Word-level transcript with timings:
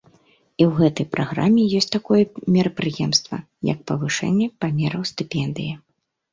І 0.61 0.63
ў 0.69 0.71
гэтай 0.79 1.05
праграме 1.15 1.61
ёсць 1.81 1.89
такое 1.97 2.23
мерапрыемства, 2.57 3.37
як 3.73 3.79
павышэнне 3.95 4.51
памераў 4.67 5.07
стыпендыі. 5.15 5.73